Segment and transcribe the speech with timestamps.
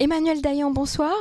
[0.00, 1.12] Emmanuel Dayan, bonsoir.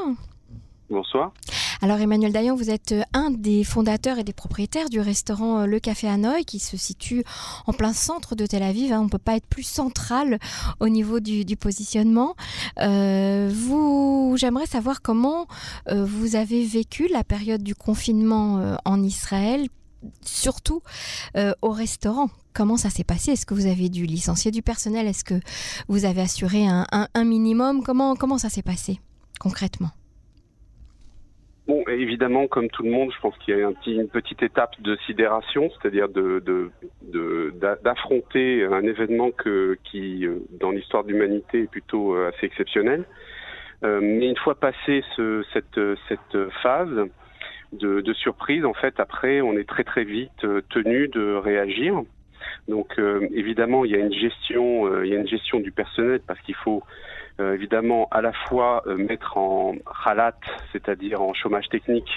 [0.88, 1.34] Bonsoir.
[1.82, 5.66] Alors Emmanuel Dayan, vous êtes euh, un des fondateurs et des propriétaires du restaurant euh,
[5.66, 7.24] Le Café Hanoï qui se situe
[7.66, 8.94] en plein centre de Tel Aviv.
[8.94, 9.02] Hein.
[9.02, 10.38] On ne peut pas être plus central
[10.80, 12.36] au niveau du, positionnement.
[12.80, 15.48] Euh, vous, j'aimerais savoir comment
[15.90, 19.68] vous avez vécu la période du confinement en Israël,
[20.22, 20.82] surtout
[21.62, 22.30] au restaurant.
[22.54, 23.34] Comment ça s'est passé?
[23.34, 25.06] Est-ce que vous avez dû licencier du personnel?
[25.06, 25.36] Est-ce que
[25.88, 27.84] vous avez assuré un, minimum?
[27.84, 29.00] Comment, comment ça s'est passé
[29.40, 29.90] concrètement?
[31.68, 34.98] Bon, évidemment, comme tout le monde, je pense qu'il y a une petite étape de
[35.06, 36.72] sidération, c'est-à-dire de,
[37.84, 39.32] d'affronter un événement
[39.84, 43.04] qui, euh, dans l'histoire de l'humanité, est plutôt euh, assez exceptionnel.
[43.84, 47.10] Euh, mais une fois passé ce, cette, cette phase
[47.74, 52.02] de, de, surprise, en fait, après, on est très très vite tenu de réagir.
[52.68, 53.00] Donc,
[53.32, 56.56] évidemment, il y a une gestion, il y a une gestion du personnel parce qu'il
[56.56, 56.84] faut
[57.40, 60.34] euh, évidemment à la fois euh, mettre en halat,
[60.72, 62.10] c'est-à-dire en chômage technique,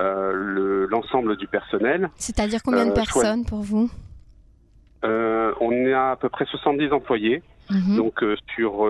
[0.00, 2.08] euh, l'ensemble du personnel.
[2.14, 3.90] C'est-à-dire combien de personnes pour vous?
[5.60, 7.42] On est à peu près 70 employés.
[7.70, 7.96] Mhm.
[7.96, 8.86] Donc sur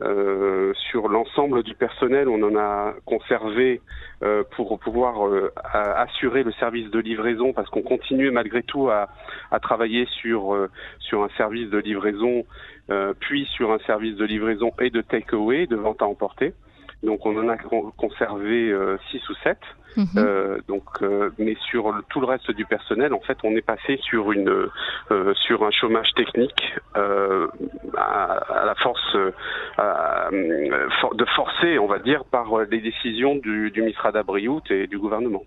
[0.00, 3.82] euh, sur l'ensemble du personnel, on en a conservé
[4.22, 9.08] euh, pour pouvoir euh, assurer le service de livraison parce qu'on continuait malgré tout à,
[9.50, 10.56] à travailler sur
[10.98, 12.44] sur un service de livraison,
[13.20, 16.54] puis sur un service de livraison et de takeaway, de vente à emporter.
[17.02, 18.74] Donc on en a conservé
[19.10, 19.58] 6 ou 7.
[19.96, 20.06] Mhm.
[20.16, 23.98] Euh, donc, euh, mais sur tout le reste du personnel, en fait, on est passé
[24.02, 24.68] sur une
[25.10, 27.00] euh, sur un chômage technique à,
[27.98, 29.16] à, la force
[31.14, 35.42] de forcer, on va dire, par les décisions du, du Misra d'Abriout et du gouvernement.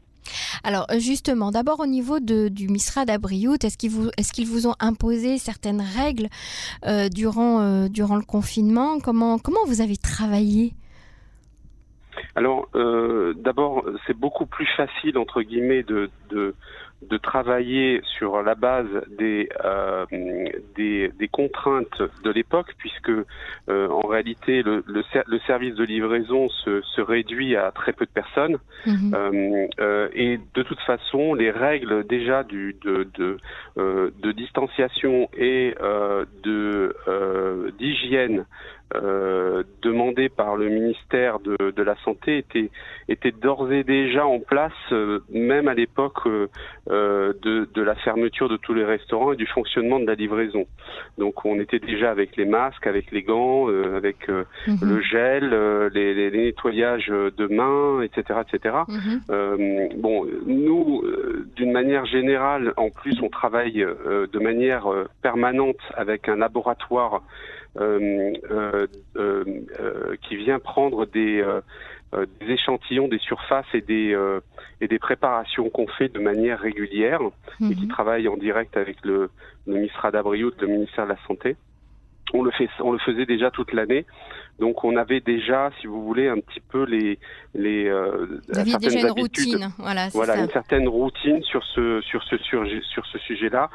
[0.64, 4.76] Alors justement, d'abord au niveau de, du Misra d'Abriout, est-ce qu'ils vous, est vous ont
[4.80, 6.28] imposé certaines règles
[7.12, 9.00] durant, durant le confinement?
[9.00, 10.74] Comment, comment vous avez travaillé?
[12.36, 16.54] Alors, euh, d'abord, c'est beaucoup plus facile, entre guillemets, de, de,
[17.02, 20.06] de travailler sur la base des, euh,
[20.76, 26.50] des, des, contraintes de l'époque, puisque euh, en réalité, le, le, le, service de livraison
[26.50, 28.58] se, se, réduit à très peu de personnes.
[28.86, 29.14] Mhm.
[29.16, 33.38] Euh, euh, et de toute façon, les règles déjà du, de, de,
[33.78, 35.74] de distanciation et
[36.44, 36.94] de
[37.80, 38.46] d'hygiène
[38.94, 42.70] euh, demandé par le ministère de, de, la Santé était,
[43.10, 48.48] était d'ores et déjà en place, euh, même à l'époque euh, de, de, la fermeture
[48.48, 50.68] de tous les restaurants et du fonctionnement de la livraison.
[51.18, 54.78] Donc on était déjà avec les masques, avec les gants, avec mhm.
[54.82, 55.50] le gel,
[55.94, 58.42] les, les, nettoyages de mains, etc.
[58.48, 58.76] etc.
[58.88, 60.00] Mhm.
[60.00, 61.04] bon, nous,
[61.56, 64.86] d'une manière générale, en plus, on travaille de manière
[65.24, 67.65] permanente avec un laboratoire euh, euh, euh,
[70.22, 71.44] qui vient prendre des,
[72.14, 74.18] des, échantillons des surfaces et des,
[74.82, 77.20] et des préparations qu'on fait de manière régulière
[77.62, 77.90] et qui mhm.
[77.90, 79.30] travaille en direct avec le,
[79.68, 81.56] le ministère d'Abriout, le ministère de la Santé.
[82.34, 84.06] On le, fait, on le faisait déjà toute l'année.
[84.60, 87.20] Donc on avait déjà, si vous voulez, un petit peu les
[87.54, 88.40] les euh,
[88.80, 93.18] déjà une routine, voilà, voilà une certaine routine sur ce sur ce sur, sur ce
[93.20, 93.70] sujet-là,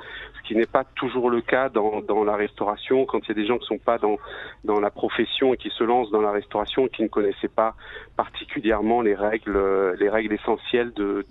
[0.50, 3.46] qui n'est pas toujours le cas dans, dans la restauration quand il y a des
[3.46, 4.16] gens qui sont pas dans
[4.64, 7.76] dans la profession et qui se lancent dans la restauration et qui ne connaissaient pas
[8.16, 9.56] particulièrement les règles
[10.00, 11.24] les règles essentielles de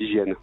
[0.00, 0.34] d'hygiène.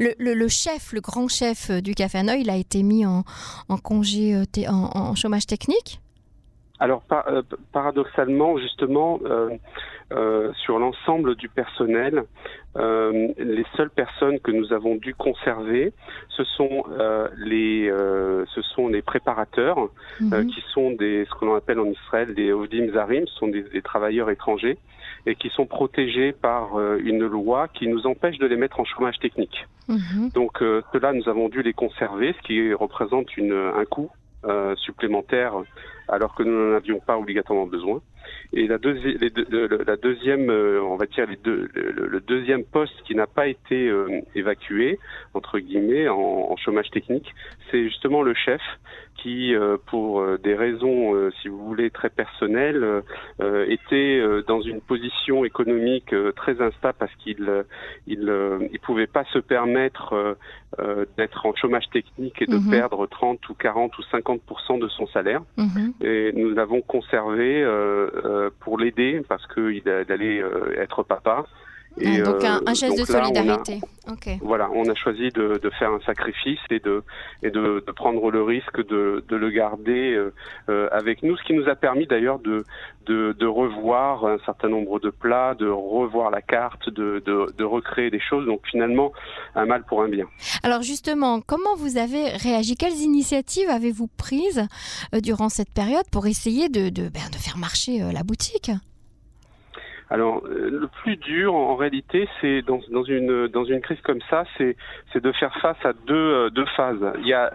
[0.00, 0.14] De, mhm.
[0.18, 3.22] le, le, chef, le grand chef du Café Hanoï, il a été mis en,
[3.68, 6.01] en congé euh, en, en chômage technique
[6.82, 9.50] alors euh, paradoxalement, justement, euh,
[10.12, 12.24] euh, sur l'ensemble du personnel,
[12.74, 15.92] les seules personnes que nous avons dû conserver,
[16.30, 16.84] ce sont
[17.36, 17.88] les
[18.54, 19.78] ce sont les préparateurs,
[20.20, 20.46] mhm.
[20.48, 24.30] qui sont des ce qu'on appelle en Israël des ovdim zarim, ce sont des, travailleurs
[24.30, 24.78] étrangers
[25.26, 29.18] et qui sont protégés par une loi qui nous empêche de les mettre en chômage
[29.20, 29.66] technique.
[29.88, 30.30] Mhm.
[30.34, 30.58] Donc
[30.92, 34.10] cela, nous avons dû les conserver, ce qui représente une, un coût
[34.44, 35.54] euh, supplémentaires
[36.08, 38.00] alors que nous n'en avions pas obligatoirement besoin.
[38.52, 38.78] Et la,
[39.86, 44.98] la deuxième, euh, on va dire le, deuxième poste qui n'a pas été euh, évacué
[45.34, 47.34] entre guillemets en, en chômage technique,
[47.70, 48.60] c'est justement le chef
[49.22, 53.02] qui, euh, pour des raisons, si vous voulez, très personnelles,
[53.68, 57.64] était dans une position économique très instable parce qu'il
[58.06, 58.32] il,
[58.72, 60.36] il pouvait pas se permettre
[61.16, 62.70] d'être en chômage technique et de mhm.
[62.70, 65.42] perdre 30 ou 40 ou 50% de son salaire.
[65.56, 65.92] Mhm.
[66.00, 71.44] Et nous l'avons conservé euh, pour l'aider parce qu'il allait euh, être papa
[71.98, 73.80] Et, donc un, geste de solidarité.
[74.40, 77.02] Voilà, on a choisi de, faire un sacrifice et de,
[77.42, 80.18] et de, prendre le risque de, le garder
[80.90, 82.64] avec nous, ce qui nous a permis d'ailleurs de,
[83.06, 88.20] de, revoir un certain nombre de plats, de revoir la carte, de, de, recréer des
[88.20, 88.46] choses.
[88.46, 89.12] Donc finalement,
[89.54, 90.26] un mal pour un bien.
[90.62, 92.76] Alors justement, comment vous avez réagi?
[92.76, 94.66] Quelles initiatives avez-vous prises
[95.22, 98.70] durant cette période pour essayer de, de, ben, de faire marcher la boutique?
[100.12, 104.20] Alors, euh, le plus dur, en réalité, c'est dans, dans, une dans une crise comme
[104.28, 104.76] ça, c'est
[105.10, 107.02] c'est de faire face à deux euh, deux phases.
[107.20, 107.50] Il y a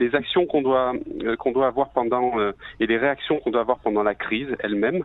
[0.00, 0.92] les actions qu'on doit
[1.22, 2.32] euh, qu'on doit avoir pendant
[2.80, 5.04] et les réactions qu'on doit avoir pendant la crise elle-même.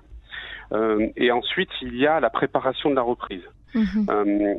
[1.16, 3.46] et ensuite, il y a la préparation de la reprise.
[3.75, 4.08] Mhm.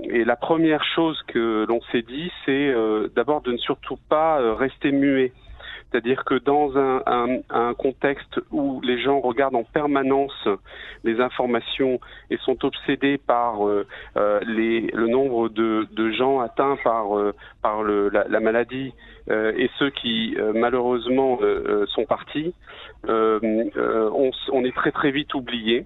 [0.04, 2.72] et la première chose que l'on s'est dit, c'est
[3.16, 5.32] d'abord de ne surtout pas rester muet.
[5.90, 10.48] C'est-à-dire que dans un, contexte où les gens regardent en permanence
[11.04, 12.00] les informations
[12.30, 13.86] et sont obsédés par euh,
[14.16, 18.92] euh le nombre de, gens atteints par, euh, la, la, maladie
[19.28, 21.38] et ceux qui malheureusement
[21.88, 22.54] sont partis,
[23.08, 25.84] on, on, est très très vite oublié.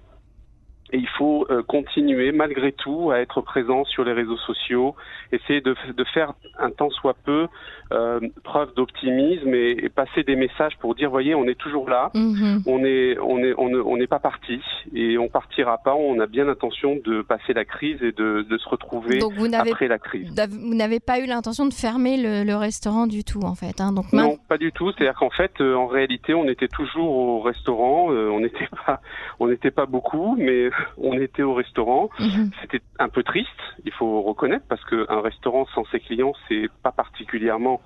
[0.93, 4.95] Et il faut euh, continuer malgré tout à être présent sur les réseaux sociaux,
[5.31, 7.47] essayer de, de faire un temps soit peu
[7.93, 12.09] euh, preuve d'optimisme et, et, passer des messages pour dire voyez on est toujours là,
[12.13, 12.61] mhm.
[12.65, 14.61] on est on est on n'est pas parti
[14.93, 15.95] et on partira pas.
[15.95, 19.19] On a bien l'intention de passer la crise et de, de se retrouver
[19.53, 20.33] après la crise.
[20.49, 23.81] Vous n'avez pas eu l'intention de fermer le, le, restaurant du tout en fait.
[23.81, 24.91] Hein, donc non, pas du tout.
[24.91, 28.07] C'est-à-dire qu'en fait euh, en réalité on était toujours au restaurant.
[28.09, 29.01] on n'était pas
[29.39, 32.09] on n'était pas beaucoup, mais on était au restaurant.
[32.19, 32.51] Mhm.
[32.61, 33.49] C'était un peu triste,
[33.85, 37.81] il faut reconnaître, parce qu'un restaurant sans ses clients, c'est pas particulièrement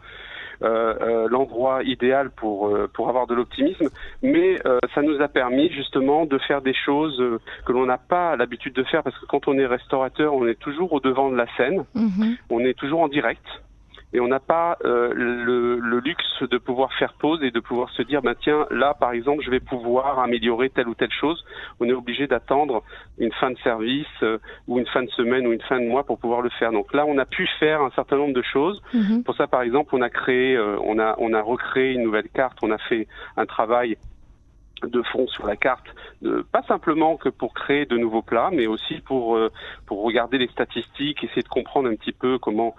[0.61, 3.89] euh, euh, l'endroit idéal pour euh, pour avoir de l'optimisme,
[4.23, 4.57] mais
[4.93, 7.21] ça nous a permis justement de faire des choses
[7.65, 10.59] que l'on n'a pas l'habitude de faire parce que quand on est restaurateur, on est
[10.59, 12.37] toujours au devant de la scène, mhm.
[12.49, 13.45] on est toujours en direct
[14.13, 17.89] et on n'a pas euh, le, le, luxe de pouvoir faire pause et de pouvoir
[17.89, 21.43] se dire, ben tiens, là par exemple, je vais pouvoir améliorer telle ou telle chose.
[21.79, 22.83] On est obligé d'attendre
[23.17, 24.37] une fin de service euh,
[24.67, 26.71] ou une fin de semaine ou une fin de mois pour pouvoir le faire.
[26.71, 28.81] Donc là, on a pu faire un certain nombre de choses.
[28.93, 29.23] Mhm.
[29.23, 32.29] Pour ça, par exemple, on a créé, euh, on a, on a recréé une nouvelle
[32.29, 32.57] carte.
[32.61, 33.07] On a fait
[33.37, 33.97] un travail
[34.83, 35.87] de fond sur la carte,
[36.51, 39.39] pas simplement que pour créer de nouveaux plats, mais aussi pour
[39.85, 42.75] pour regarder les statistiques, essayer de comprendre un petit peu comment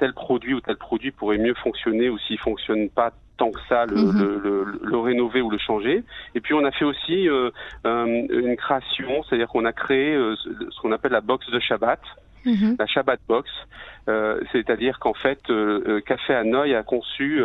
[0.00, 3.86] tel produit ou tel produit pourrait mieux fonctionner ou s'il fonctionne pas tant que ça,
[3.86, 4.40] le, mhm.
[4.42, 6.02] le, le, rénover ou le changer.
[6.34, 7.50] Et puis on a fait aussi euh,
[7.86, 12.00] euh une création, c'est-à-dire qu'on a créé euh, ce qu'on appelle la box de Shabbat.
[12.44, 12.76] Mhm.
[12.78, 13.50] la Shabbat Box,
[14.08, 17.42] euh, c'est-à-dire qu'en fait, euh, euh, Café Hanoï a conçu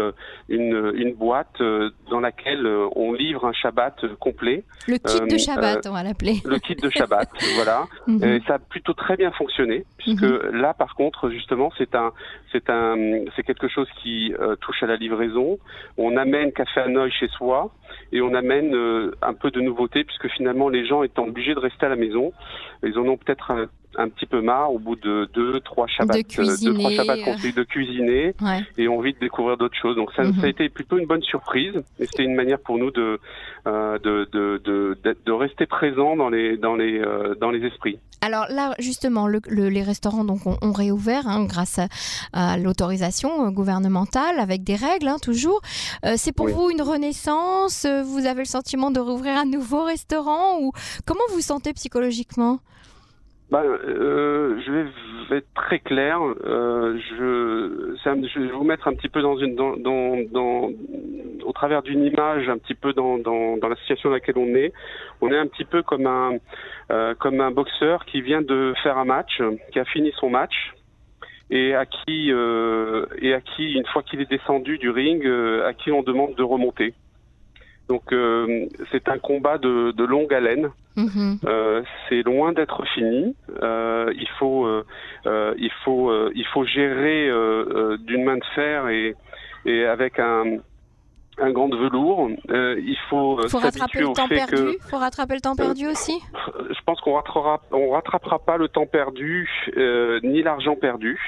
[0.49, 1.61] une, une, boîte
[2.09, 2.65] dans laquelle
[2.95, 4.63] on livre un Shabbat complet.
[4.87, 6.37] Le kit de Shabbat, on va l'appeler.
[6.45, 7.85] Le kit de Shabbat, voilà.
[8.07, 8.23] Mhm.
[8.23, 10.55] Et ça a plutôt très bien fonctionné, puisque mhm.
[10.55, 12.11] là, par contre, justement, c'est un,
[12.51, 12.95] c'est un,
[13.35, 15.57] c'est quelque chose qui touche à la livraison.
[15.97, 17.71] On amène Café Hanoï chez soi
[18.11, 18.75] et on amène
[19.21, 22.33] un peu de nouveauté, puisque finalement, les gens étant obligés de rester à la maison,
[22.83, 26.21] ils en ont peut-être un petit peu marre au bout de deux, trois Shabbats, de
[26.21, 28.33] cuisiner, deux, trois Shabbats de cuisiner
[28.77, 29.95] et envie de découvrir d'autres choses.
[29.95, 30.45] Donc ça, ça, a mhm.
[30.45, 33.19] été plutôt une bonne surprise et c'était une manière pour nous de,
[33.67, 37.99] euh, de, de, de, de, rester présent dans les, dans les, euh, dans les esprits.
[38.21, 41.79] Alors là, justement, le, les restaurants donc, ont, réouvert hein, grâce
[42.33, 45.61] à, l'autorisation euh, gouvernementale avec des règles, hein, toujours.
[46.05, 47.85] Euh, c'est pour vous une renaissance?
[47.85, 50.71] Vous avez le sentiment de rouvrir un nouveau restaurant ou
[51.05, 52.59] comment vous vous sentez psychologiquement?
[53.51, 56.19] Bah, euh, je vais être très clair.
[56.19, 60.71] Euh, je, je vais vous mettre un petit peu dans une, dans, dans, dans
[61.43, 64.55] au travers d'une image, un petit peu dans, dans, dans, la situation dans laquelle on
[64.55, 64.73] est.
[65.21, 66.37] On est un petit peu comme un,
[66.91, 69.41] euh, comme un boxeur qui vient de faire un match,
[69.71, 70.73] qui a fini son match
[71.49, 75.67] et à qui, euh, et à qui, une fois qu'il est descendu du ring, euh,
[75.67, 76.93] à qui on demande de remonter.
[77.87, 80.71] Donc euh, c'est un combat de, de longue haleine.
[80.95, 81.39] Mhm.
[81.45, 83.35] Euh, c'est loin d'être fini.
[83.61, 84.67] Euh, il faut,
[85.25, 87.29] il faut, il faut gérer
[87.99, 89.15] d'une main de fer et,
[89.65, 90.57] et avec un,
[91.37, 92.29] un grand velours.
[92.49, 94.77] il faut, faut rattraper le temps perdu?
[94.89, 96.17] Faut rattraper le temps perdu aussi?
[96.69, 99.49] Je pense qu'on rattrapera, on rattrapera pas le temps perdu
[100.23, 101.19] ni l'argent perdu.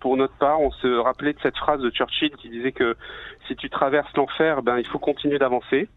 [0.00, 2.96] Pour notre part, on se rappelait de cette phrase de Churchill qui disait que
[3.46, 5.88] si tu traverses l'enfer, ben il faut continuer d'avancer.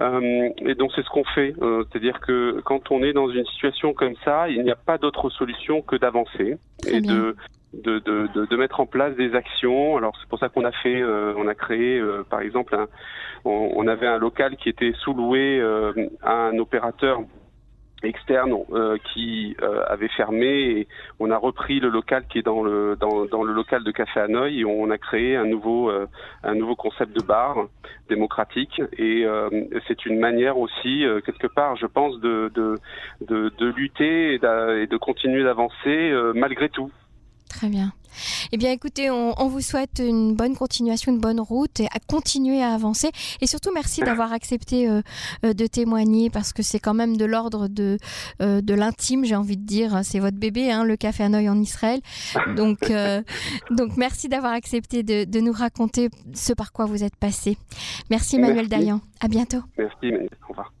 [0.00, 3.44] Euh, et donc c'est ce qu'on fait, euh, c'est-à-dire que quand on est dans une
[3.46, 6.56] situation comme ça, il n'y a pas d'autre solution que d'avancer
[6.86, 7.36] et de
[7.72, 9.96] de, de, de, mettre en place des actions.
[9.96, 12.86] Alors c'est pour ça qu'on a fait, euh, on a créé par exemple, un,
[13.44, 15.62] on, on, avait un local qui était sous-loué
[16.22, 17.22] à un opérateur
[18.02, 20.88] externe euh, qui euh, avait fermé et
[21.20, 24.60] on a repris le local qui est dans le dans, le local de Café Hanoï
[24.60, 26.06] et on a créé un nouveau euh,
[26.42, 27.56] un nouveau concept de bar
[28.08, 29.24] démocratique et
[29.88, 32.76] c'est une manière aussi quelque part je pense de de
[33.22, 36.90] de, de lutter et de continuer d'avancer malgré tout.
[37.52, 37.92] Très bien.
[38.50, 42.62] Eh bien, écoutez, on, vous souhaite une bonne continuation, une bonne route et à continuer
[42.62, 43.10] à avancer.
[43.42, 45.02] Et surtout, merci d'avoir accepté euh,
[45.44, 47.98] euh, de témoigner parce que c'est quand même de l'ordre de,
[48.40, 50.00] euh, de l'intime, j'ai envie de dire.
[50.02, 52.00] C'est votre bébé, hein, le Café Hanoï en Israël.
[52.56, 52.80] Donc,
[53.70, 57.58] donc merci d'avoir accepté de, de, nous raconter ce par quoi vous êtes passé.
[58.10, 59.00] Merci, Emmanuel Dayan.
[59.20, 59.60] À bientôt.
[59.76, 60.12] Merci,
[60.46, 60.72] Au revoir.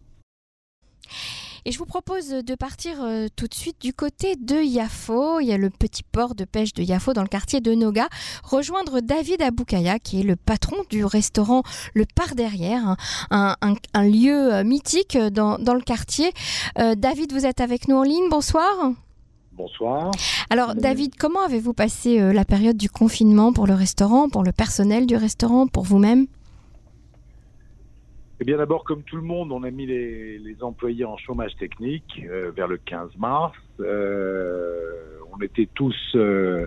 [1.64, 5.38] Et je vous propose de partir euh, tout de suite du côté de Yafo.
[5.38, 8.08] Il y a le petit port de pêche de Yafo dans le quartier de Noga.
[8.42, 11.62] Rejoindre David Aboukaya, qui est le patron du restaurant
[11.94, 12.96] Le Par Derrière,
[13.30, 13.54] un,
[13.94, 16.32] lieu euh, mythique dans, le quartier.
[16.80, 18.28] Euh, David, vous êtes avec nous en ligne.
[18.28, 18.90] Bonsoir.
[19.52, 20.10] Bonsoir.
[20.50, 25.06] Alors David, comment avez-vous passé la période du confinement pour le restaurant, pour le personnel
[25.06, 26.26] du restaurant, pour vous-même?
[28.42, 32.20] Eh bien, d'abord, comme tout le monde, on a mis les, employés en chômage technique
[32.28, 33.56] euh, vers le 15 mars.
[33.78, 34.80] Euh,
[35.32, 36.66] on était tous euh,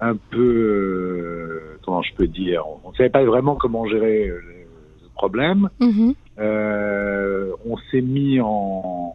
[0.00, 4.40] un peu, comment je peux dire, on ne savait pas vraiment comment gérer le,
[5.14, 5.68] problème.
[5.78, 6.14] Mhm.
[6.38, 9.14] on s'est mis en,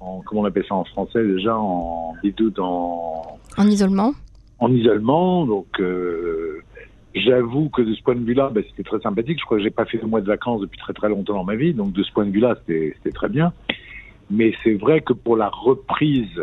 [0.00, 2.16] comment on appelle ça en français déjà, en
[2.58, 4.14] en, en isolement.
[4.58, 5.80] En isolement, donc
[7.14, 9.38] J'avoue que de ce point de vue-là, ben, c'était très sympathique.
[9.40, 11.44] Je crois que j'ai pas fait de mois de vacances depuis très très longtemps dans
[11.44, 13.52] ma vie, donc de ce point de vue-là, c'était très bien.
[14.30, 16.40] Mais c'est vrai que pour la reprise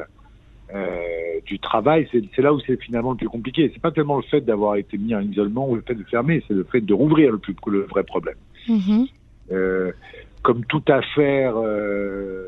[0.76, 3.72] euh, du travail, c'est là où c'est finalement le plus compliqué.
[3.74, 6.44] C'est pas tellement le fait d'avoir été mis en isolement ou le fait de fermer,
[6.48, 8.36] c'est le fait de rouvrir le plus le vrai problème.
[8.68, 9.10] Mm-hmm.
[9.54, 9.92] euh,
[10.42, 12.48] comme toute affaire, euh,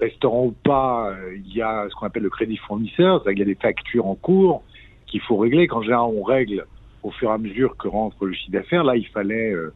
[0.00, 3.52] restaurant ou pas, il y a ce qu'on appelle le crédit fournisseur, c'est-à-dire qu'il y
[3.52, 4.64] a des factures en cours
[5.06, 5.68] qu'il faut régler.
[5.68, 6.66] Quand général on règle
[7.04, 8.82] au fur et à mesure que rentre le chiffre d'affaires.
[8.82, 9.72] Là, il fallait euh,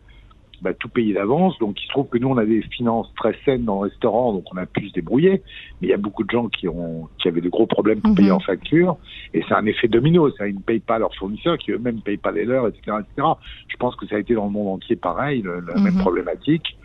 [0.63, 1.59] bah, tout payer d'avance.
[1.59, 4.33] Donc, il se trouve que nous, on a des finances très saines dans le restaurant,
[4.33, 5.43] donc on a pu se débrouiller.
[5.81, 8.15] Mais il y a beaucoup de gens qui ont qui avaient de gros problèmes pour
[8.15, 8.37] payer mhm.
[8.37, 8.97] en facture.
[9.35, 10.31] Et c'est un effet domino.
[10.33, 12.97] Ça, ils ne payent pas leurs fournisseurs, qui eux-mêmes ne payent pas les leurs, etc.,
[13.01, 13.29] etc.
[13.69, 16.01] Je pense que ça a été dans le monde entier pareil, la même mhm.
[16.01, 16.77] problématique.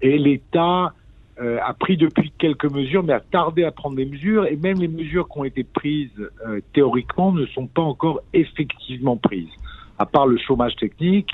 [0.00, 0.94] Et l'État
[1.40, 4.80] euh, a pris depuis quelques mesures, mais a tardé à prendre des mesures, et même
[4.80, 6.10] les mesures qui ont été prises
[6.46, 9.50] euh, théoriquement ne sont pas encore effectivement prises.
[9.98, 11.30] À part le chômage technique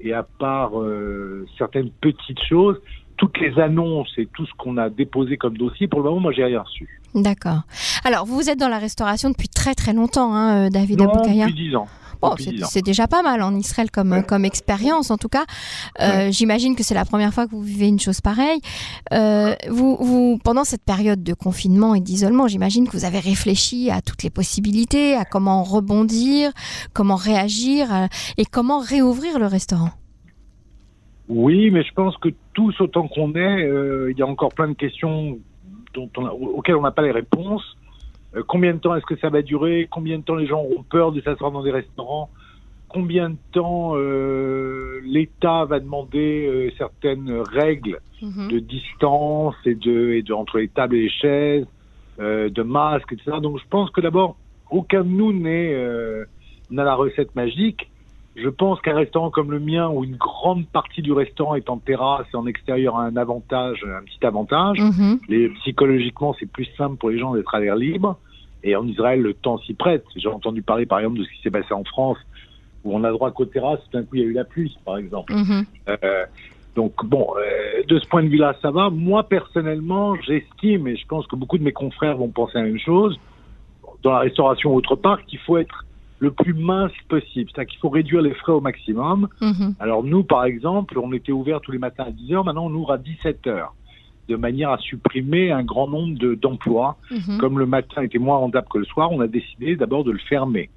[0.00, 2.80] et à part euh, certaines petites choses,
[3.16, 6.32] toutes les annonces et tout ce qu'on a déposé comme dossier, pour le moment, moi,
[6.32, 7.00] j'ai rien reçu.
[7.14, 7.62] D'accord.
[8.04, 11.76] Alors, vous êtes dans la restauration depuis très très longtemps, hein, David non, depuis 10
[11.76, 11.88] ans.
[12.20, 12.34] Bon,
[12.64, 15.44] c'est déjà pas mal en Israël comme, comme expérience, en tout cas.
[16.00, 18.60] Euh, j'imagine que c'est la première fois que vous vivez une chose pareille.
[19.12, 23.90] Euh, vous, vous, pendant cette période de confinement et d'isolement, j'imagine que vous avez réfléchi
[23.90, 26.52] à toutes les possibilités, à comment rebondir,
[26.92, 29.90] comment réagir euh, et comment réouvrir le restaurant.
[31.28, 34.74] Oui, mais je pense que tous autant qu'on est, il y a encore plein de
[34.74, 35.38] questions
[35.94, 37.76] dont on auxquelles on n'a pas les réponses.
[38.36, 39.88] Euh, combien de temps est-ce que ça va durer?
[39.90, 42.30] Combien de temps les gens auront peur de s'asseoir dans des restaurants?
[42.88, 48.48] Combien de temps euh, l'État va demander euh, certaines règles mhm.
[48.48, 51.66] de distance et de, et de entre les tables et les chaises,
[52.18, 53.38] de masques, etc.
[53.40, 54.36] Donc je pense que d'abord,
[54.70, 55.74] aucun de nous n'est
[56.70, 57.89] n'a la recette magique.
[58.36, 61.78] Je pense qu'un restaurant comme le mien, où une grande partie du restaurant est en
[61.78, 64.78] terrasse et en extérieur, a un avantage, un petit avantage.
[64.78, 65.18] Mhm.
[65.28, 68.18] Les, psychologiquement, c'est plus simple pour les gens d'être à l'air libre.
[68.62, 70.04] Et en Israël, le temps s'y prête.
[70.14, 72.18] J'ai entendu parler, par exemple, de ce qui s'est passé en France,
[72.84, 74.78] où on a droit qu'aux terrasses, tout d'un coup, il y a eu la pluie,
[74.84, 75.34] par exemple.
[75.34, 75.64] Mhm.
[75.88, 76.24] Euh,
[76.76, 78.90] donc, bon, euh, de ce point de vue-là, ça va.
[78.90, 82.68] Moi, personnellement, j'estime, et je pense que beaucoup de mes confrères vont penser à la
[82.68, 83.18] même chose,
[84.02, 85.84] dans la restauration autre part, qu'il faut être
[86.20, 87.50] le plus mince possible.
[87.50, 89.28] C'est-à-dire qu'il faut réduire les frais au maximum.
[89.40, 89.74] Mhm.
[89.80, 92.74] Alors nous, par exemple, on était ouvert tous les matins à 10 heures, maintenant on
[92.74, 93.74] ouvre à 17 heures
[94.28, 96.96] de manière à supprimer un grand nombre d'emplois.
[97.10, 97.38] Mhm.
[97.38, 100.18] Comme le matin était moins rentable que le soir, on a décidé d'abord de le
[100.18, 100.70] fermer.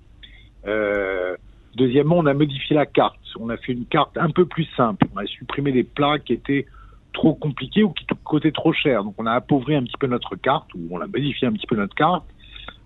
[0.65, 1.35] Euh,
[1.75, 3.19] deuxièmement, on a modifié la carte.
[3.39, 5.05] On a fait une carte un peu plus simple.
[5.13, 6.65] On a supprimé des plats qui étaient
[7.13, 9.03] trop compliqués ou qui coûtaient trop cher.
[9.03, 11.67] Donc on a appauvri un petit peu notre carte, ou on a modifié un petit
[11.67, 12.25] peu notre carte.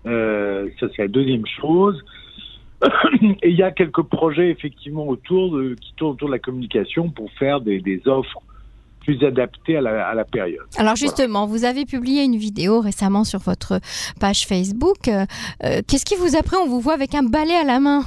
[0.06, 2.04] Euh, ça, c'est la deuxième chose.
[3.42, 7.10] Et il y a quelques projets effectivement autour de, qui tournent autour de la communication
[7.10, 8.40] pour faire des, des offres
[9.00, 10.66] plus adaptées à la, à la période.
[10.76, 13.80] Alors justement, vous avez publié une vidéo récemment sur votre
[14.20, 15.08] page Facebook.
[15.08, 15.24] Euh,
[15.64, 16.56] euh, qu'est-ce qui vous a pris?
[16.62, 18.02] On vous voit avec un balai à la main.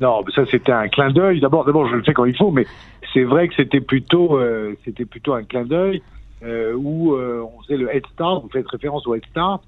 [0.00, 1.40] Non, ça c'était un clin d'œil.
[1.40, 2.66] D'abord, d'abord, je le fais quand il faut, mais
[3.12, 6.02] c'est vrai que c'était plutôt, euh, c'était plutôt un clin d'œil.
[6.44, 9.62] euh, où euh, on faisait le Head Start, vous faites référence au Head Start.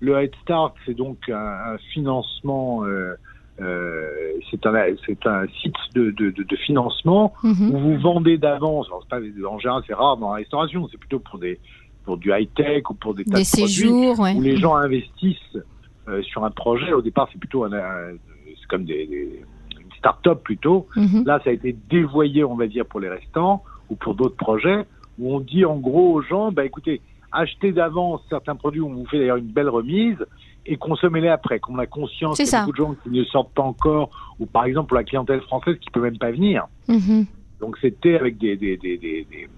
[0.00, 1.34] Le Head Start, c'est donc un,
[1.74, 2.82] un financement,
[3.60, 4.08] euh,
[4.50, 4.72] c'est un,
[5.06, 7.74] c'est un site de, de, de, financement Mhm.
[7.74, 8.86] où vous vendez d'avance.
[8.88, 11.58] Alors, c'est pas, en général, c'est rare dans la restauration, c'est plutôt pour des
[12.04, 14.34] pour du high tech ou pour des tas Des de produits séjours, ouais.
[14.34, 15.58] où les gens investissent
[16.08, 16.92] euh, sur un projet.
[16.94, 17.70] Au départ, c'est plutôt un,
[18.68, 19.42] comme des, des
[19.78, 20.86] une start-up plutôt.
[20.96, 21.24] Mhm.
[21.26, 24.86] Là, ça a été dévoyé, on va dire, pour les restants ou pour d'autres projets
[25.18, 27.02] où on dit en gros aux gens, bah écoutez,
[27.32, 30.16] achetez d'avance certains produits, on vous fait d'ailleurs une belle remise
[30.66, 31.58] et consommez-les après.
[31.60, 34.46] Qu'on a conscience qu'il y a beaucoup de gens qui ne sortent pas encore ou
[34.46, 36.66] par exemple pour la clientèle française qui peut même pas venir.
[36.88, 37.26] Mhm.
[37.60, 39.48] Donc c'était avec des, des, des, des, des,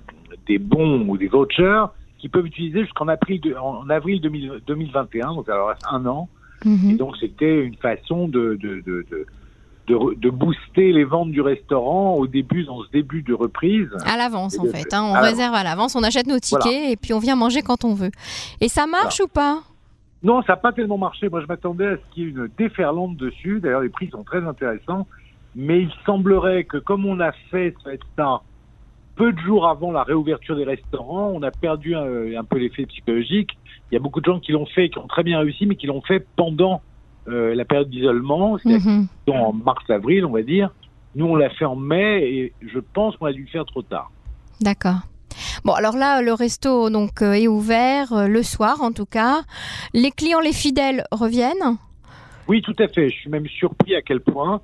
[0.47, 1.85] des bons ou des vouchers
[2.19, 6.29] qui peuvent utiliser jusqu'en avril, de- en avril 2000 2021, donc alors reste un an.
[6.65, 6.97] Et Mhm.
[6.97, 12.29] donc c'était une façon de, de, de, de, de, booster les ventes du restaurant au
[12.29, 13.89] début, dans ce début de reprise.
[14.07, 14.95] À l'avance, en Et fait.
[14.95, 15.03] hein.
[15.05, 16.91] On à réserve à l'avance, on achète nos tickets Voilà.
[16.91, 18.13] et puis on vient manger quand on veut.
[18.61, 19.63] Et ça marche ou pas?
[20.23, 21.29] Non, ça n'a pas tellement marché.
[21.29, 23.61] Moi, je m'attendais à ce qu'il y ait une déferlante dessus.
[23.61, 25.07] D'ailleurs, les prix sont très intéressants.
[25.55, 27.75] Mais il semblerait que comme on a fait
[28.17, 28.41] ça
[29.17, 32.87] peu de jours avant la réouverture des restaurants, on a perdu un, un peu l'effet
[32.87, 33.51] psychologique.
[33.91, 35.77] Il y a beaucoup de gens qui l'ont fait, qui ont très bien réussi, mais
[35.77, 36.81] qui l'ont fait pendant
[37.29, 39.07] euh, la période d'isolement, Mhm.
[39.29, 40.71] en mars-avril, on va dire.
[41.15, 43.83] Nous, on l'a fait en mai et je pense qu'on a dû le faire trop
[43.83, 44.11] tard.
[44.61, 45.01] D'accord.
[45.65, 49.43] Bon, alors là, le resto donc euh, est ouvert euh, le soir, en tout cas.
[49.95, 51.77] Les clients, les fidèles reviennent.
[52.49, 53.09] Oui, tout à fait.
[53.11, 54.61] Je suis même surpris à quel point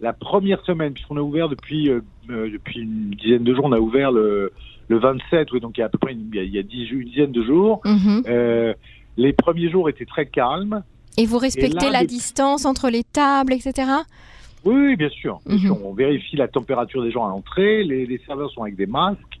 [0.00, 3.78] la première semaine, puisqu'on a ouvert depuis euh, depuis une dizaine de jours, on a
[3.78, 4.52] ouvert le,
[4.88, 6.88] le 27, oui, donc il y a à peu près une, il y a, dix-
[6.90, 7.80] une dizaine de jours.
[7.84, 8.22] Mhm.
[8.28, 8.72] Euh,
[9.16, 10.82] les premiers jours étaient très calmes.
[11.18, 13.88] Et vous respectez là, la depuis- distance entre les tables, etc.
[14.64, 15.40] Oui, bien sûr.
[15.46, 15.62] Bien Mhm.
[15.62, 15.86] sûr.
[15.86, 17.82] On vérifie la température des gens à l'entrée.
[17.84, 19.39] Les, les serveurs sont avec des masques.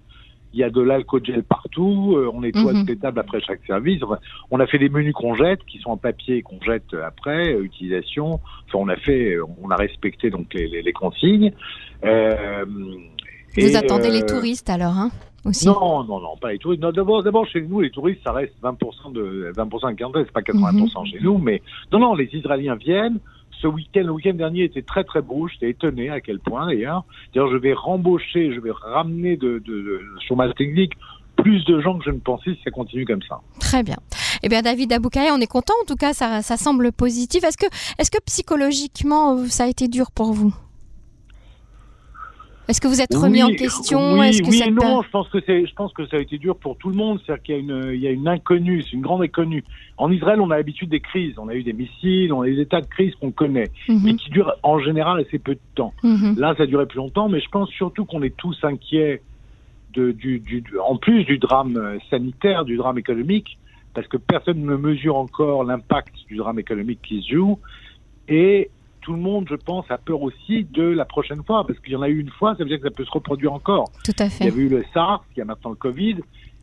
[0.52, 2.14] Il y a de l'alcool gel partout.
[2.16, 2.80] euh, on nettoie Mhm.
[2.80, 4.02] toutes les tables après chaque service.
[4.02, 4.18] Enfin,
[4.50, 7.54] on a fait des menus qu'on jette, qui sont en papier et qu'on jette après
[7.54, 8.40] euh, utilisation.
[8.66, 11.52] Enfin, on a fait, euh, on a respecté donc les, les, les consignes.
[12.04, 15.10] Euh, Vous et, attendez les touristes alors, hein
[15.44, 15.66] aussi?
[15.66, 16.82] Non, non, non, pas les touristes.
[16.82, 20.42] D'abord, d'abord, chez nous, les touristes, ça reste 20% de, 20% de clientèle, c'est pas
[20.42, 23.18] 80% chez nous, mais non, non, les Israéliens viennent.
[23.60, 25.48] Ce week-end, le week-end dernier était très très beau.
[25.48, 27.04] J'étais étonné à quel point d'ailleurs.
[27.34, 30.92] Je vais rembaucher, je vais ramener de, de, chômage technique
[31.36, 33.40] plus de gens que je ne pensais si ça continue comme ça.
[33.60, 33.96] Très bien.
[34.42, 35.74] Eh bien, David Aboukaya, on est content.
[35.82, 37.44] En tout cas, ça, ça semble positif.
[37.44, 37.66] Est-ce que,
[37.98, 40.54] est-ce que psychologiquement, ça a été dur pour vous?
[42.70, 44.12] Est-ce que vous êtes remis Oui, en question?
[44.12, 45.02] Oui, Est-ce que oui cette et non.
[45.02, 47.18] Je pense que c'est, je pense que ça a été dur pour tout le monde.
[47.26, 49.64] C'est-à-dire qu'il y a une, il y a une inconnue, c'est une grande inconnue.
[49.98, 51.34] En Israël, on a l'habitude des crises.
[51.36, 54.12] On a eu des missiles, on a eu des tas de crises qu'on connaît, mais
[54.12, 55.92] Mhm, qui durent en général assez peu de temps.
[56.04, 56.36] mhm.
[56.38, 59.20] Là, ça a duré plus longtemps, mais je pense surtout qu'on est tous inquiets
[59.94, 63.58] de, du, du, en plus du drame sanitaire, du drame économique,
[63.94, 67.58] parce que personne ne mesure encore l'impact du drame économique qui se joue.
[68.28, 71.92] Et tout le monde, je pense, a peur aussi de la prochaine fois, parce qu'il
[71.92, 73.90] y en a eu une fois, ça veut dire que ça peut se reproduire encore.
[74.04, 74.46] Tout à Il y fait.
[74.48, 76.16] avait eu le SARS, il y a maintenant le Covid,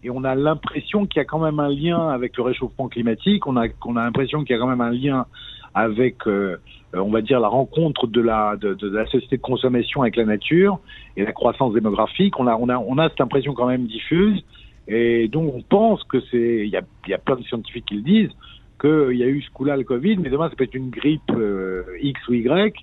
[0.04, 3.47] et on a l'impression qu'il y a quand même un lien avec le réchauffement climatique.
[3.47, 5.26] On a, qu'on a l'impression qu'il y a quand même un lien
[5.73, 6.58] avec, euh,
[6.93, 10.26] on va dire, la rencontre de la, de, de la société de consommation avec la
[10.26, 10.80] nature
[11.17, 12.39] et la croissance démographique.
[12.39, 14.43] On a, on a, on a cette impression quand même diffuse,
[14.88, 17.95] et donc on pense que c'est, il y a, y a plein de scientifiques qui
[17.95, 18.32] le disent,
[18.80, 21.32] qu'il y a eu ce coup-là le Covid, mais demain ça peut être une grippe
[21.32, 22.74] euh, X ou Y.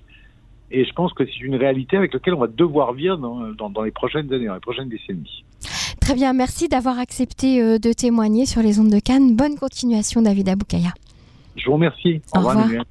[0.71, 3.69] Et je pense que c'est une réalité avec laquelle on va devoir vivre dans, dans,
[3.69, 5.43] dans les prochaines années, dans les prochaines décennies.
[6.01, 6.33] Très bien.
[6.33, 9.35] Merci d'avoir accepté euh, de témoigner sur les ondes de Cannes.
[9.35, 10.93] Bonne continuation, David Aboukaya.
[11.55, 12.21] Je vous remercie.
[12.33, 12.59] Au revoir.
[12.59, 12.83] Emmanuel.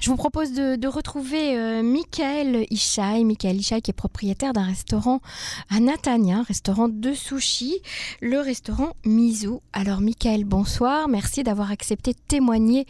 [0.00, 3.22] Je vous propose de, de retrouver euh, Michael Ishaï.
[3.22, 5.20] Michael Ishaï qui est propriétaire d'un restaurant
[5.68, 7.82] à Natania, un restaurant de sushi,
[8.22, 9.58] le restaurant Mizu.
[9.74, 11.06] Alors Michael, bonsoir.
[11.06, 12.86] Merci d'avoir accepté de témoigner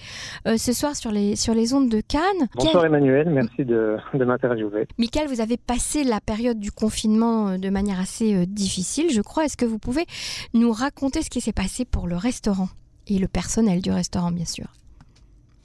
[0.46, 2.48] euh, ce soir sur les, sur les ondes de Cannes.
[2.54, 4.86] Bonsoir Emmanuel, merci de, de m'interviewer.
[4.96, 9.20] Michael, vous avez passé la période du confinement euh, de manière assez euh, difficile, je
[9.20, 9.46] crois.
[9.46, 10.06] Est-ce que vous pouvez
[10.54, 12.68] nous raconter ce qui s'est passé pour le restaurant
[13.08, 14.68] et le personnel du restaurant, bien sûr?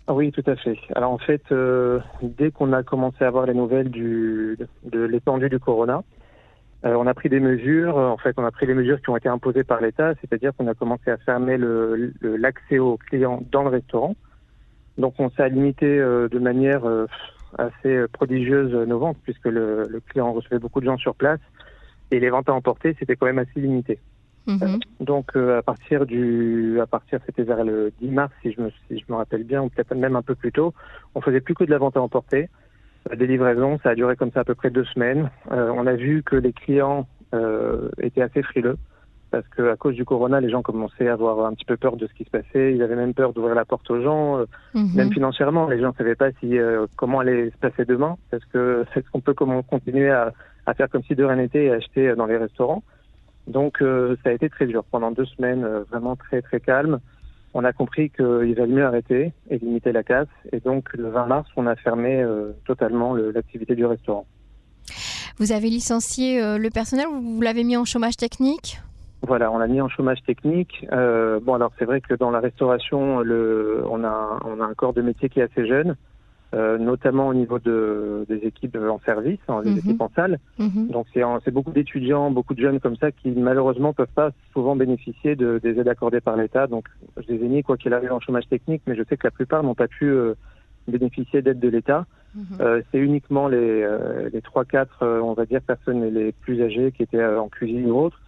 [0.08, 0.78] Oui, tout à fait.
[0.96, 5.50] Alors en fait, euh, dès qu'on a commencé à avoir les nouvelles du, de l'étendue
[5.50, 6.04] du corona,
[6.86, 7.98] euh, on a pris des mesures.
[7.98, 10.68] En fait, on a pris les mesures qui ont été imposées par l'État, c'est-à-dire qu'on
[10.68, 11.58] a commencé à fermer
[12.22, 14.16] l'accès aux clients dans le restaurant.
[15.00, 17.08] Donc on s'est limité euh, de manière euh,
[17.58, 21.40] assez prodigieuse nos ventes, puisque le, le client recevait beaucoup de gens sur place
[22.12, 24.00] et les ventes à emporter, c'était quand même assez limité.
[24.48, 24.80] Mhm.
[25.00, 28.70] Donc euh, à partir du, à partir c'était vers le 10 mars si je me,
[28.88, 30.74] si je me rappelle bien, ou peut-être même un peu plus tôt,
[31.16, 32.50] on faisait plus que de la vente à emporter,
[33.12, 35.30] Euh, des livraisons, ça a duré comme ça à peu près deux semaines.
[35.52, 38.78] Euh, on a vu que les clients euh, étaient assez frileux,
[39.30, 41.98] parce que à cause du corona, les gens commençaient à avoir un petit peu peur
[41.98, 42.74] de ce qui se passait.
[42.74, 44.96] Ils avaient même peur d'ouvrir la porte aux gens, euh, Mhm.
[44.96, 45.68] même financièrement.
[45.68, 48.16] Les gens ne savaient pas si euh, comment allait se passer demain.
[48.32, 50.34] Est-ce que est-ce qu'on peut comment continuer à,
[50.66, 52.82] à faire comme si de rien n'était et acheter euh, dans les restaurants?
[53.48, 57.00] Donc euh, ça a été très dur pendant deux semaines, euh, vraiment très très calme.
[57.54, 60.28] On a compris qu'il valait mieux arrêter et limiter la casse.
[60.52, 64.26] Et donc le 20 mars, on a fermé euh, totalement le- l'activité du restaurant.
[65.38, 68.82] Vous avez licencié euh, le personnel ou vous l'avez mis en chômage technique?
[69.22, 70.86] Voilà, on l'a mis en chômage technique.
[70.92, 74.74] Euh, bon, alors c'est vrai que dans la restauration, le, on, a, on a un
[74.74, 75.96] corps de métier qui est assez jeune,
[76.80, 79.78] notamment au niveau de, des équipes en service, hein, des Mhm.
[79.80, 80.40] équipes en salle.
[80.58, 80.88] Mhm.
[80.88, 85.36] Donc c'est beaucoup d'étudiants, beaucoup de jeunes comme ça qui malheureusement peuvent pas souvent bénéficier
[85.36, 86.68] de, des aides accordées par l'État.
[86.68, 86.86] Donc
[87.18, 89.32] je les ai mis quoi qu'il arrive en chômage technique, mais je sais que la
[89.32, 90.34] plupart n'ont pas pu euh,
[90.88, 92.06] bénéficier d'aides de l'État.
[92.36, 92.46] Mhm.
[92.62, 96.92] Euh, c'est uniquement les, euh, les 3-4, euh, on va dire, personnes les plus âgées
[96.92, 98.22] qui étaient euh, en cuisine ou autres,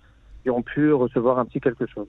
[0.43, 2.07] qui ont pu recevoir un petit quelque chose.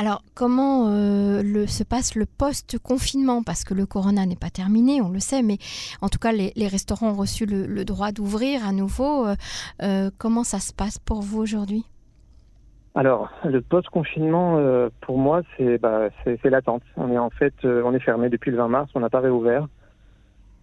[0.00, 3.42] Alors, comment euh, le, se passe le post-confinement?
[3.42, 5.58] Parce que le corona n'est pas terminé, on le sait, mais
[6.00, 9.26] en tout cas, les, restaurants ont reçu le, droit d'ouvrir à nouveau.
[9.26, 9.34] Euh,
[9.82, 11.84] euh, comment ça se passe pour vous aujourd'hui?
[12.94, 16.10] Alors, le post-confinement, pour moi, c'est bah,
[16.44, 16.82] l'attente.
[16.96, 19.66] On est en fait, on est fermé depuis le 20 mars, on n'a pas réouvert.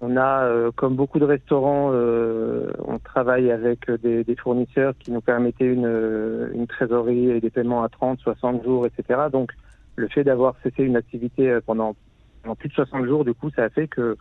[0.07, 5.11] On a, euh, comme beaucoup de restaurants, euh, on travaille avec des, des fournisseurs qui
[5.11, 9.29] nous permettaient une, euh, trésorerie et des paiements à 30, 60 jours, etc.
[9.31, 9.51] Donc,
[9.95, 11.95] le fait d'avoir cessé une activité euh, pendant,
[12.59, 14.15] plus de 60 jours, du coup, ça a fait que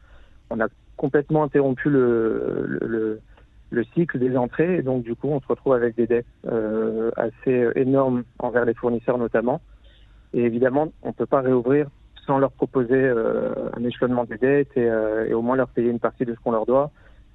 [0.48, 3.20] on a complètement interrompu le, le, le-
[3.70, 4.76] le cycle des entrées.
[4.78, 8.74] Et donc, du coup, on se retrouve avec des dettes euh, assez énormes envers les
[8.74, 9.60] fournisseurs notamment.
[10.32, 11.88] Et évidemment, on ne peut pas réouvrir
[12.26, 15.90] sans leur proposer euh, un échelonnement des dettes et, euh, et au moins leur payer
[15.90, 16.90] une partie de ce qu'on leur doit.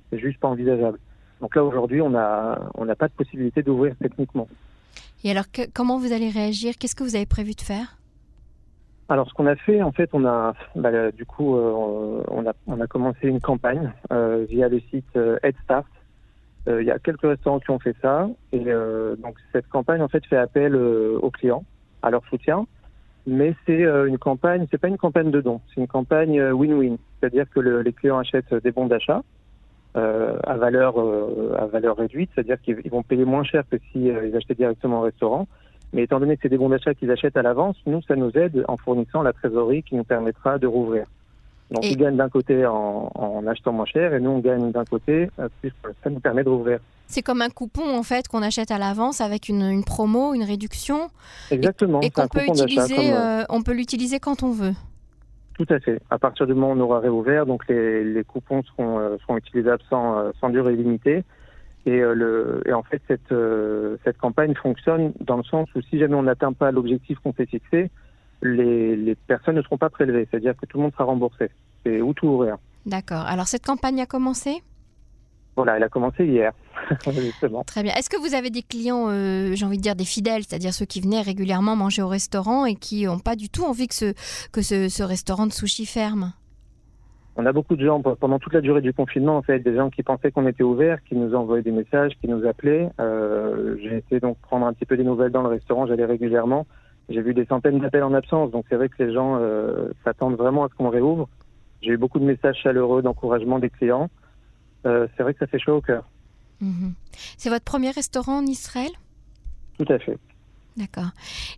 [0.10, 1.00] C'est juste pas envisageable.
[1.42, 4.48] Donc là, aujourd'hui, on n'a on pas de possibilité d'ouvrir techniquement.
[5.24, 6.74] Et alors, que- comment vous allez réagir?
[6.78, 7.98] Qu'est-ce que vous avez prévu de faire?
[9.08, 12.54] Alors, ce qu'on a fait, en fait, on a, bah, du coup, euh, on a,
[12.68, 15.88] on a commencé une campagne euh, via le site euh, Head Start.
[16.68, 20.24] Il y a quelques restaurants qui ont fait ça, et donc cette campagne, en fait,
[20.28, 21.64] fait appel aux clients,
[22.04, 22.68] à leur soutien.
[23.28, 26.52] Mais c'est euh, une campagne, c'est pas une campagne de dons, c'est une campagne euh,
[26.52, 29.22] win-win, c'est-à-dire que le- les clients achètent des bons d'achat
[29.98, 33.78] euh, à valeur euh, à valeur réduite, c'est-à-dire qu'ils ils vont payer moins cher que
[33.92, 35.48] si euh, ils achetaient directement au restaurant.
[35.94, 38.30] Mais étant donné que c'est des bons d'achat qu'ils achètent à l'avance, nous, ça nous
[38.38, 41.06] aide en fournissant la trésorerie qui nous permettra de rouvrir.
[41.72, 44.72] Donc, Et- ils gagnent d'un côté en, en achetant moins cher et nous, on gagne
[44.72, 46.80] d'un côté, euh, puisque ça nous permet de rouvrir.
[47.10, 50.44] C'est comme un coupon en fait qu'on achète à l'avance avec une, une promo, une
[50.44, 51.10] réduction,
[51.50, 52.02] Exactement.
[52.02, 52.96] et qu'on peut utiliser.
[52.96, 54.74] comme, euh, euh, on peut l'utiliser quand on veut.
[55.58, 56.00] Tout à fait.
[56.12, 59.38] À partir du moment où on aura réouvert, donc les, les coupons seront, euh, seront
[59.38, 61.24] utilisables sans, sans durée limitée.
[61.88, 63.34] Et, euh, le, et en fait, cette,
[64.04, 67.48] cette campagne fonctionne dans le sens où si jamais on n'atteint pas l'objectif qu'on s'est
[67.48, 67.90] fixé,
[68.44, 70.28] les, les personnes ne seront pas prélevées.
[70.30, 71.50] C'est-à-dire que tout le monde sera remboursé.
[71.84, 72.60] C'est ou tout ou rien.
[72.86, 73.26] D'accord.
[73.26, 74.62] Alors, cette campagne a commencé?
[75.60, 76.54] Voilà, elle a commencé hier,
[77.12, 77.66] justement.
[77.66, 77.94] Très bien.
[77.96, 80.86] Est-ce que vous avez des clients, euh, j'ai envie de dire des fidèles, c'est-à-dire ceux
[80.86, 84.14] qui venaient régulièrement manger au restaurant et qui n'ont pas du tout envie que ce,
[84.54, 86.32] que ce, ce restaurant de sushi ferme?
[87.36, 89.90] On a beaucoup de gens, pendant toute la durée du confinement, en fait, des gens
[89.90, 92.90] qui pensaient qu'on était ouvert, qui nous envoyaient des messages, qui nous appelaient.
[93.02, 96.68] Euh, j'ai été donc prendre un petit peu des nouvelles dans le restaurant, j'allais régulièrement.
[97.10, 100.38] J'ai vu des centaines d'appels en absence, donc c'est vrai que les gens euh, s'attendent
[100.38, 101.28] vraiment à ce qu'on réouvre.
[101.82, 104.10] J'ai eu beaucoup de messages chaleureux d'encouragement des clients.
[104.86, 106.04] Euh, c'est vrai que ça fait chaud au cœur.
[106.62, 106.94] Mhm.
[107.38, 108.92] C'est votre premier restaurant en Israël?
[109.78, 110.18] Tout à fait.
[110.78, 111.12] D'accord.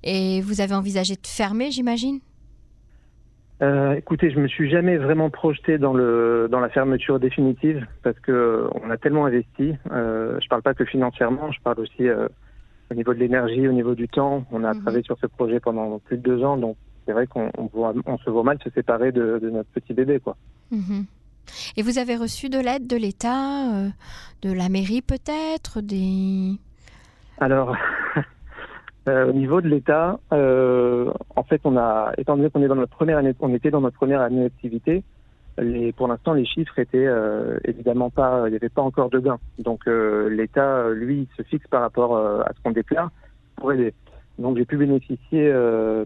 [0.03, 2.19] Et vous avez envisagé de fermer, j'imagine?
[3.61, 8.19] Euh, écoutez, je me suis jamais vraiment projeté dans le dans la fermeture définitive parce
[8.19, 9.73] que euh, on a tellement investi.
[9.91, 12.27] Euh, je parle pas que financièrement, je parle aussi euh,
[12.89, 14.45] au niveau de l'énergie, au niveau du temps.
[14.51, 14.81] On a Mhm.
[14.81, 18.29] travaillé sur ce projet pendant plus de deux ans, donc c'est vrai qu'on on se
[18.31, 20.35] voit mal se séparer de, de notre petit bébé, quoi.
[20.71, 21.05] Mhm.
[21.77, 23.89] Et vous avez reçu de l'aide de l'État, euh,
[24.41, 26.53] de la mairie peut-être, des...
[27.39, 27.75] Alors,
[29.07, 32.75] euh, au niveau de l'État, euh, en fait, on a, étant donné qu'on est dans
[32.75, 32.91] notre
[33.39, 35.03] on était dans notre première année d'activité,
[35.97, 37.09] pour l'instant, les chiffres étaient
[37.65, 39.37] évidemment pas, il n'y avait pas encore de gain.
[39.59, 43.11] Donc, l'État, lui, se fixe par rapport à ce qu'on déclare
[43.57, 43.93] pour aider.
[44.39, 45.53] Donc, j'ai pu bénéficier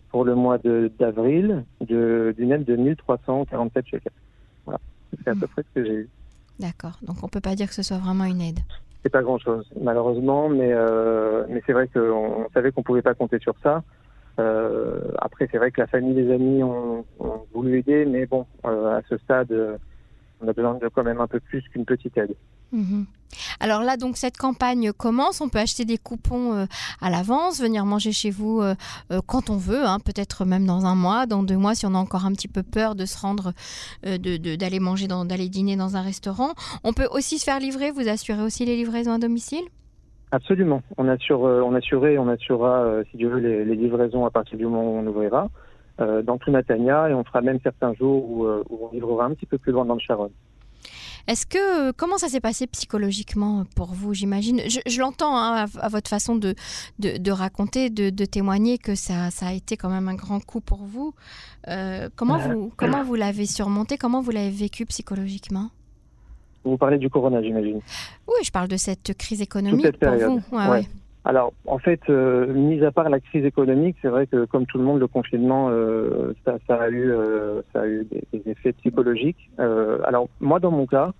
[0.09, 0.57] pour le mois
[0.99, 4.11] d'avril d'une aide de 1347 shekels.
[5.23, 6.09] C'est à peu près ce que j'ai eu.
[6.59, 6.99] D'accord.
[7.01, 8.59] Donc on peut pas dire que ce soit vraiment une aide.
[9.03, 13.03] C'est pas grand chose, malheureusement, mais, euh, mais c'est vrai qu'on on savait qu'on pouvait
[13.03, 13.83] pas compter sur ça.
[14.39, 18.45] Euh, après, c'est vrai que la famille, les amis ont, ont voulu aider, mais bon,
[18.65, 19.79] euh, à ce stade,
[20.45, 22.35] on a besoin de quand même un peu plus qu'une petite aide.
[22.71, 23.05] Mhm.
[23.59, 25.41] Alors là, donc cette campagne commence.
[25.41, 26.67] On peut acheter des coupons
[27.01, 28.63] à l'avance, venir manger chez vous
[29.25, 31.97] quand on veut, hein, peut-être même dans un mois, dans deux mois, si on a
[31.97, 33.51] encore un petit peu peur de se rendre,
[34.03, 36.53] d'aller manger, d'aller dîner dans un restaurant.
[36.83, 37.91] On peut aussi se faire livrer.
[37.91, 39.65] Vous assurez aussi les livraisons à domicile?
[40.31, 40.81] Absolument.
[40.97, 44.65] On assure, on assurait, on assurera, si Dieu veut, les, les, livraisons à partir du
[44.65, 45.49] moment où on ouvrira.
[46.01, 49.25] Euh, dans tout Natania et on fera même certains jours où, euh, où, on livrera
[49.25, 50.31] un petit peu plus loin dans le Charonne.
[51.25, 56.09] Est-ce que comment ça s'est passé psychologiquement pour vous J'imagine, je, l'entends hein, à, votre
[56.09, 56.53] façon de,
[56.99, 60.79] de, raconter, de, témoigner que ça, ça, a été quand même un grand coup pour
[60.79, 61.15] vous.
[61.69, 63.97] Euh, comment vous comment vous l'avez surmonté?
[63.97, 65.69] Comment vous l'avez vécu psychologiquement?
[66.65, 67.79] Vous parlez du corona, j'imagine.
[68.27, 70.41] Oui, je parle de cette crise économique pour vous.
[70.51, 70.85] Ouais,
[71.25, 74.77] alors, en fait, euh, mis à part la crise économique, c'est vrai que comme tout
[74.77, 78.51] le monde, le confinement, euh, ça, ça, a eu, euh, ça a eu des, des
[78.51, 79.49] effets psychologiques.
[79.59, 81.13] Euh, alors, moi, dans mon cas,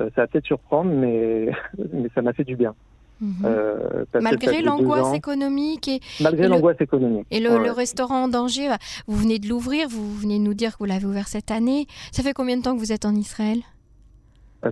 [0.00, 1.50] euh, ça va peut-être surprendre, mais,
[1.92, 2.74] mais ça m'a fait du bien.
[3.20, 4.06] Mhm.
[4.20, 8.68] malgré l'angoisse économique et malgré l'angoisse économique et le, le, restaurant en danger,
[9.06, 11.86] vous venez de l'ouvrir, vous venez de nous dire que vous l'avez ouvert cette année.
[12.10, 13.58] Ça fait combien de temps que vous êtes en Israël?
[13.58, 13.73] euh,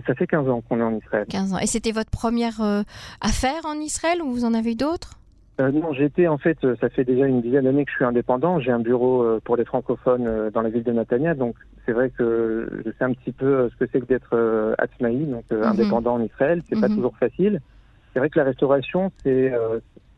[0.05, 1.25] ça fait 15 ans qu'on est en Israël.
[1.29, 1.59] 15 ans.
[1.59, 2.81] Et c'était votre première euh,
[3.21, 5.19] affaire en Israël ou vous en avez eu d'autres?
[5.61, 8.59] Euh, non, j'étais en fait, ça fait déjà une dizaine d'années que je suis indépendant.
[8.59, 12.81] J'ai un bureau pour les francophones dans la ville de Natania, donc c'est vrai que
[12.83, 15.63] je sais un petit peu ce que c'est que d'être euh, donc mhm.
[15.63, 16.63] indépendant en Israël.
[16.67, 16.95] C'est pas mhm.
[16.95, 17.61] toujours facile.
[18.13, 19.51] C'est vrai que la restauration, c'est,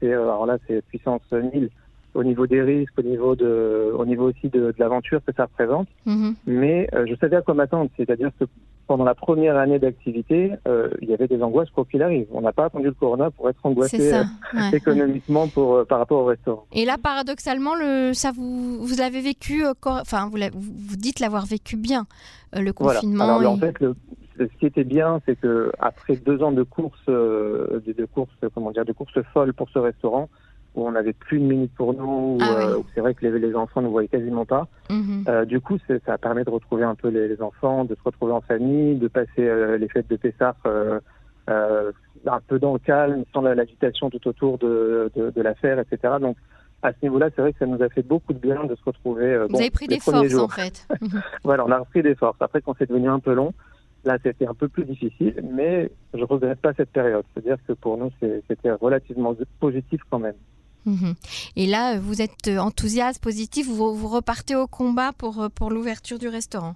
[0.02, 1.70] alors là, c'est puissance 1000
[2.14, 5.44] au niveau des risques, au niveau de, au niveau aussi de, de l'aventure que ça
[5.44, 5.90] représente.
[6.06, 6.36] Mhm.
[6.46, 8.46] Mais je savais à quoi m'attendre, c'est-à-dire que
[8.88, 12.28] pendant la première année d'activité, euh, il y avait des angoisses quoi qu'il arrive.
[12.32, 14.24] On n'a pas attendu le corona pour être angoissé euh,
[14.72, 16.66] économiquement pour, euh, par rapport au restaurant.
[16.74, 21.76] Et là, paradoxalement, le, ça vous, vous l'avez vécu, enfin, vous, vous dites l'avoir vécu
[21.76, 22.06] bien,
[22.54, 23.38] le confinement.
[23.38, 23.76] Alors, en fait,
[24.38, 28.72] ce qui était bien, c'est que après deux ans de course, de, de course, comment
[28.72, 30.30] dire, de course folle pour ce restaurant,
[30.76, 33.40] où on n'avait plus de minutes pour nous, ah euh, où, c'est vrai que les,
[33.40, 34.68] les, enfants ne voyaient quasiment pas.
[34.90, 35.24] Mhm.
[35.28, 38.34] Euh, du coup, ça permet de retrouver un peu les, les, enfants, de se retrouver
[38.34, 40.56] en famille, de passer euh, les fêtes de Pessah
[42.28, 46.16] un peu dans le calme, sans l'agitation tout autour de, de, de l'affaire, etc.
[46.20, 46.38] Donc,
[46.82, 48.84] à ce niveau-là, c'est vrai que ça nous a fait beaucoup de bien de se
[48.84, 49.46] retrouver.
[49.50, 50.88] Vous avez pris des forces, en fait.
[51.44, 52.38] voilà, on a repris des forces.
[52.42, 53.54] Après, quand c'est devenu un peu long,
[54.06, 57.26] là, c'était un peu plus difficile, mais je ne regrette pas cette période.
[57.34, 58.10] C'est-à-dire que pour nous,
[58.48, 60.36] c'était relativement positif quand même.
[60.86, 61.16] Mhm.
[61.56, 66.28] Et là, vous êtes enthousiaste, positif, vous, vous repartez au combat pour, pour l'ouverture du
[66.28, 66.76] restaurant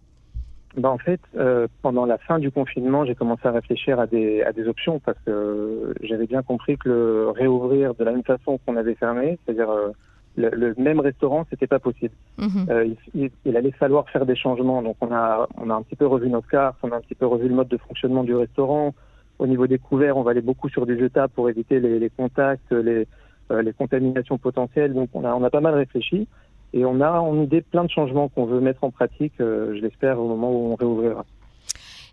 [0.76, 4.42] ben, En fait, euh, pendant la fin du confinement, j'ai commencé à réfléchir à des,
[4.44, 8.60] à des options parce que j'avais bien compris que le réouvrir de la même façon
[8.66, 9.90] qu'on avait fermé, c'est-à-dire euh,
[10.36, 12.14] le, même restaurant, c'était pas possible.
[12.38, 12.66] Mhm.
[12.70, 14.82] Euh, il, il, allait falloir faire des changements.
[14.82, 17.16] Donc on a, on a un petit peu revu nos cartes, on a un petit
[17.16, 18.94] peu revu le mode de fonctionnement du restaurant.
[19.40, 22.10] Au niveau des couverts, on va aller beaucoup sur du jetable pour éviter les, les
[22.10, 23.06] contacts, les, euh,
[23.52, 24.94] les contaminations potentielles.
[24.94, 26.28] Donc on a, on a pas mal réfléchi
[26.74, 29.82] et on a en idée plein de changements qu'on veut mettre en pratique, euh, je
[29.82, 31.26] l'espère, au moment où on réouvrira.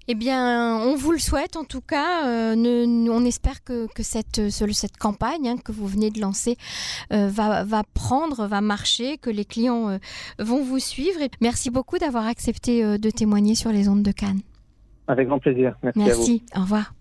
[0.08, 2.26] Eh bien, on vous le souhaite en tout cas.
[2.26, 6.56] Euh, on espère que, que cette, cette campagne hein, que vous venez de lancer
[7.10, 9.98] va, va, prendre, va marcher, que les clients
[10.38, 11.20] vont vous suivre.
[11.22, 14.42] Et merci beaucoup d'avoir accepté de témoigner sur les ondes de Cannes.
[15.08, 15.74] Avec grand plaisir.
[15.82, 15.98] Merci.
[15.98, 16.42] merci.
[16.54, 16.95] Au revoir.